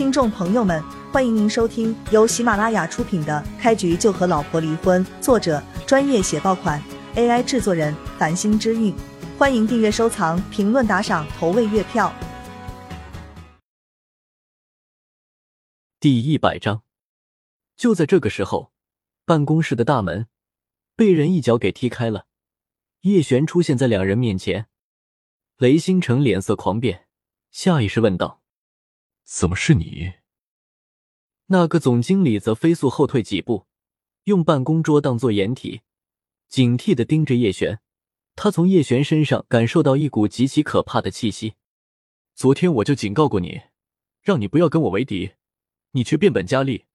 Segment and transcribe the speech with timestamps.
[0.00, 6.82] 听众朋友们，欢迎您收听由喜马拉雅出品的《开局就和老婆离婚》，作者专业写爆款
[7.16, 8.94] ，AI 制作人繁星之韵。
[9.36, 12.10] 欢迎订阅、收藏、评论、打赏、投喂月票。
[16.00, 16.82] 第一百章，
[17.76, 18.72] 就在这个时候，
[19.26, 20.28] 办公室的大门
[20.96, 22.24] 被人一脚给踢开了，
[23.02, 24.68] 叶璇出现在两人面前。
[25.58, 27.06] 雷星辰脸色狂变，
[27.50, 28.39] 下意识问道。
[29.32, 30.14] 怎么是你？
[31.46, 33.68] 那个总经理则飞速后退几步，
[34.24, 35.82] 用办公桌当做掩体，
[36.48, 37.78] 警惕的盯着叶璇。
[38.34, 41.54] 他从叶璇身上感受到一股极其可怕的气息。
[42.34, 43.60] 昨天我就警告过你，
[44.20, 45.34] 让你不要跟我为敌，
[45.92, 46.86] 你却变本加厉，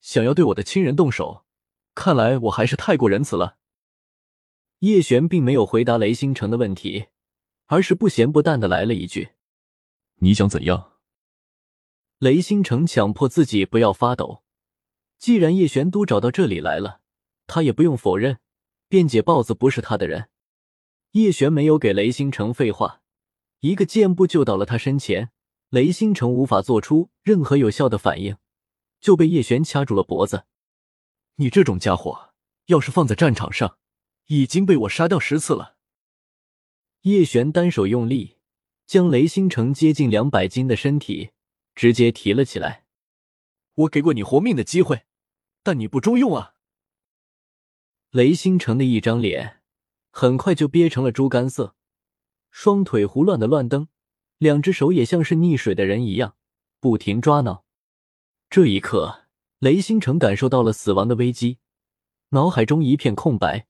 [0.00, 1.44] 想要对我的亲人动手。
[1.96, 3.56] 看来我还是太过仁慈了。
[4.78, 7.06] 叶璇并没有回答雷星辰的问题，
[7.66, 9.30] 而是不咸不淡的来了一句
[10.22, 10.92] ：“你想怎样？”
[12.20, 14.42] 雷星辰强迫自己不要发抖。
[15.18, 17.00] 既然叶玄都找到这里来了，
[17.46, 18.40] 他也不用否认，
[18.88, 20.28] 辩解豹子不是他的人。
[21.12, 23.00] 叶璇没有给雷星辰废话，
[23.60, 25.30] 一个箭步就到了他身前。
[25.70, 28.36] 雷星辰无法做出任何有效的反应，
[29.00, 30.44] 就被叶璇掐住了脖子。
[31.36, 32.34] 你这种家伙，
[32.66, 33.78] 要是放在战场上，
[34.26, 35.76] 已经被我杀掉十次了。
[37.02, 38.36] 叶璇单手用力，
[38.86, 41.30] 将雷星辰接近两百斤的身体。
[41.74, 42.84] 直接提了起来。
[43.74, 45.04] 我给过你活命的机会，
[45.62, 46.54] 但你不中用啊！
[48.10, 49.62] 雷星辰的一张脸
[50.10, 51.76] 很快就憋成了猪肝色，
[52.50, 53.88] 双腿胡乱的乱蹬，
[54.38, 56.36] 两只手也像是溺水的人一样
[56.80, 57.64] 不停抓挠。
[58.50, 59.28] 这一刻，
[59.60, 61.58] 雷星辰感受到了死亡的危机，
[62.30, 63.68] 脑海中一片空白，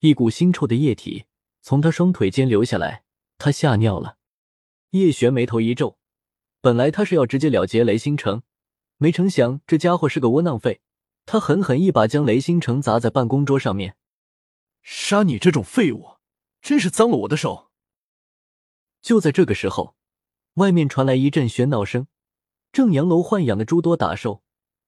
[0.00, 1.26] 一股腥臭的液体
[1.60, 3.04] 从他双腿间流下来，
[3.36, 4.16] 他吓尿了。
[4.90, 5.98] 叶璇眉头一皱。
[6.62, 8.44] 本来他是要直接了结雷星城，
[8.96, 10.80] 没成想这家伙是个窝囊废。
[11.26, 13.96] 他狠狠一把将雷星城砸在办公桌上面，
[14.80, 16.18] 杀你这种废物，
[16.60, 17.72] 真是脏了我的手。
[19.00, 19.96] 就在这个时候，
[20.54, 22.06] 外面传来一阵喧闹声，
[22.70, 24.44] 正阳楼豢养的诸多打兽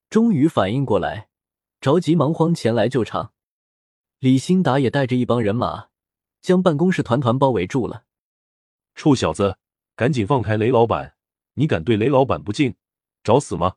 [0.08, 1.28] 终于反应过来，
[1.80, 3.32] 着急忙慌前来救场。
[4.20, 5.88] 李兴达也带着一帮人马，
[6.40, 8.04] 将办公室团团包围住了。
[8.94, 9.58] 臭小子，
[9.96, 11.13] 赶紧放开雷老板！
[11.54, 12.74] 你敢对雷老板不敬，
[13.22, 13.76] 找死吗？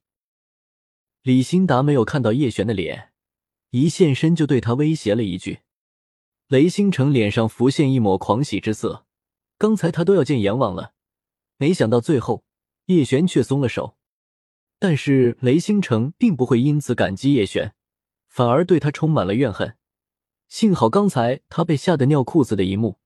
[1.21, 3.11] 李新达没有看到叶璇的脸，
[3.71, 5.59] 一现身就对他威胁了一句。
[6.47, 9.05] 雷星辰脸上浮现一抹狂喜之色，
[9.57, 10.93] 刚才他都要见阎王了，
[11.57, 12.45] 没想到最后
[12.85, 13.97] 叶璇却松了手。
[14.79, 17.73] 但是雷星辰并不会因此感激叶璇，
[18.27, 19.75] 反而对他充满了怨恨。
[20.47, 22.99] 幸好刚才他被吓得尿裤子的一幕，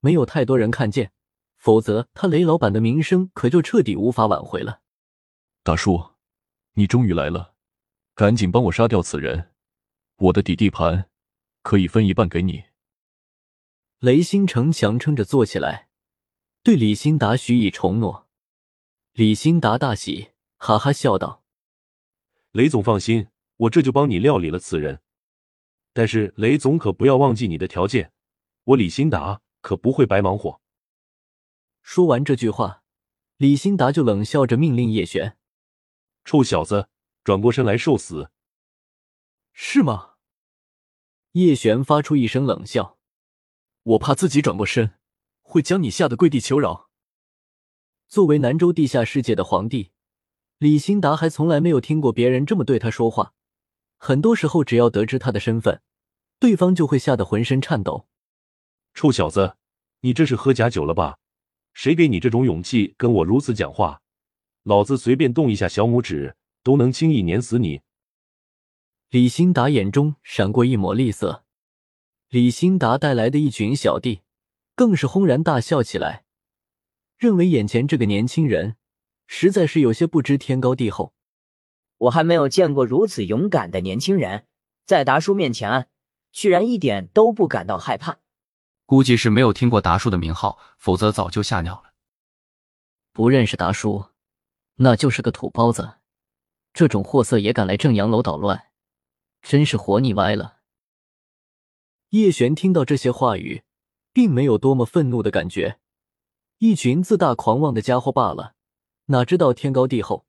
[0.00, 1.12] 没有太多人看见。
[1.58, 4.80] 否则，他雷老板的名声可就彻底无法挽回了。
[5.64, 6.12] 大叔，
[6.74, 7.54] 你终于来了，
[8.14, 9.50] 赶紧帮我杀掉此人，
[10.16, 11.10] 我的底地盘
[11.62, 12.64] 可以分一半给你。
[13.98, 15.88] 雷星辰强撑着坐起来，
[16.62, 18.28] 对李兴达许以承诺。
[19.14, 21.42] 李兴达大喜，哈哈笑道
[22.52, 23.26] ：“雷总放心，
[23.56, 25.00] 我这就帮你料理了此人。
[25.92, 28.12] 但是雷总可不要忘记你的条件，
[28.62, 30.60] 我李新达可不会白忙活。”
[31.90, 32.82] 说完这句话，
[33.38, 35.38] 李新达就冷笑着命令叶璇
[36.22, 36.90] ：“臭小子，
[37.24, 38.30] 转过身来受死！”
[39.54, 40.16] 是吗？
[41.32, 42.98] 叶璇发出一声冷笑
[43.84, 44.98] ：“我怕自己转过身，
[45.40, 46.90] 会将你吓得跪地求饶。”
[48.06, 49.92] 作为南州地下世界的皇帝，
[50.58, 53.32] 李新达还从来没有听过别人这么对他说话。
[53.96, 55.80] 很多时候，只要得知他的身份，
[56.38, 58.06] 对方就会吓得浑身颤抖。
[58.92, 59.56] 臭小子，
[60.00, 61.18] 你这是喝假酒了吧？
[61.72, 64.00] 谁给你这种勇气跟我如此讲话？
[64.64, 67.80] 老子随便动一下小拇指都能轻易碾死你！
[69.10, 71.44] 李兴达眼中闪过一抹厉色，
[72.28, 74.20] 李兴达带来的一群小弟
[74.74, 76.24] 更是轰然大笑起来，
[77.16, 78.76] 认为眼前这个年轻人
[79.26, 81.14] 实在是有些不知天高地厚。
[81.96, 84.46] 我还没有见过如此勇敢的年轻人，
[84.84, 85.88] 在达叔面前
[86.30, 88.20] 居然一点都不感到害怕。
[88.88, 91.92] 估计是没有听过达叔的名号，否则早就吓尿了。
[93.12, 94.06] 不认识达叔，
[94.76, 95.98] 那就是个土包子。
[96.72, 98.70] 这种货色也敢来正阳楼捣乱，
[99.42, 100.60] 真是活腻歪了。
[102.08, 103.62] 叶璇听到这些话语，
[104.14, 105.78] 并没有多么愤怒的感觉，
[106.56, 108.54] 一群自大狂妄的家伙罢了，
[109.08, 110.24] 哪知道天高地厚。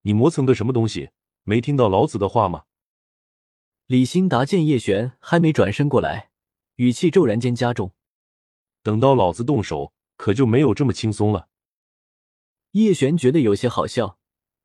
[0.00, 1.10] 你磨蹭个什么东西？
[1.42, 2.64] 没听到老子的话吗？
[3.84, 6.30] 李兴达见叶璇还没转身过来。
[6.76, 7.92] 语气骤然间加重，
[8.82, 11.48] 等到老子动手，可就没有这么轻松了。
[12.72, 14.18] 叶璇觉得有些好笑，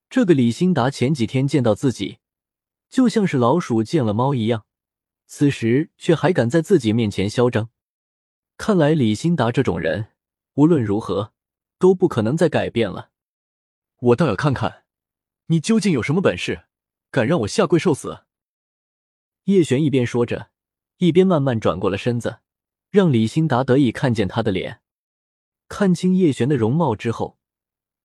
[0.09, 2.19] 这个李兴达前几天见到自己，
[2.89, 4.65] 就像是老鼠见了猫一样，
[5.25, 7.69] 此时却还敢在自己面前嚣张。
[8.57, 10.09] 看来李兴达这种人，
[10.55, 11.33] 无论如何
[11.79, 13.11] 都不可能再改变了。
[13.99, 14.83] 我倒要看看，
[15.45, 16.65] 你究竟有什么本事，
[17.09, 18.25] 敢让我下跪受死！
[19.45, 20.50] 叶璇一边说着，
[21.01, 22.41] 一边慢慢转过了身子，
[22.91, 24.81] 让李兴达得以看见他的脸。
[25.67, 27.39] 看清叶璇的容貌之后，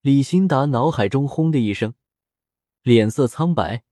[0.01, 1.93] 李兴达脑海中轰的一声，
[2.81, 3.85] 脸色苍白，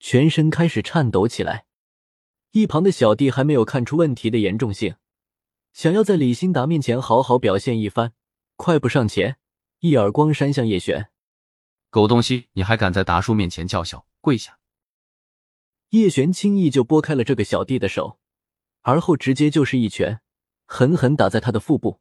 [0.00, 1.66] 全身开始颤抖起来。
[2.50, 4.96] 一旁的小弟还没有看出问题的严重性，
[5.72, 8.12] 想要在李兴达面前好好表现一番，
[8.56, 9.36] 快步上前，
[9.78, 11.10] 一耳光扇向叶璇
[11.90, 14.04] ：“狗东西，你还敢在达叔面前叫嚣？
[14.20, 14.58] 跪下！”
[15.90, 18.18] 叶璇轻易就拨开了这个小弟的手，
[18.82, 20.20] 而后直接就是一拳，
[20.66, 22.00] 狠狠打在他的腹部。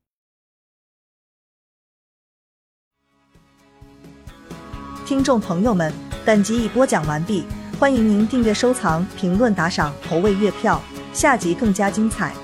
[5.05, 5.93] 听众朋友们，
[6.25, 7.45] 本集已播讲完毕，
[7.79, 10.81] 欢迎您订阅、收藏、评论、打赏、投喂月票，
[11.13, 12.35] 下集更加精彩。